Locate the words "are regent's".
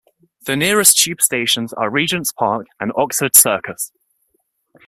1.73-2.31